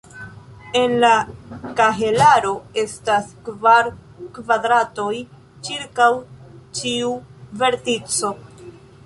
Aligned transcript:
En 0.79 0.93
la 1.01 1.09
kahelaro 1.79 2.53
estas 2.83 3.27
kvar 3.49 3.91
kvadratoj 4.39 5.13
ĉirkaŭ 5.69 6.09
ĉiu 6.81 7.13
vertico. 7.63 8.35